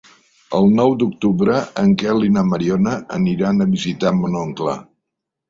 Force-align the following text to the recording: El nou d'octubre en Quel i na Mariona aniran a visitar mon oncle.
El 0.59 0.69
nou 0.77 0.95
d'octubre 1.03 1.57
en 1.81 1.91
Quel 2.05 2.25
i 2.29 2.31
na 2.39 2.45
Mariona 2.53 2.95
aniran 3.19 3.61
a 3.61 3.69
visitar 3.77 4.17
mon 4.23 4.41
oncle. 4.43 4.77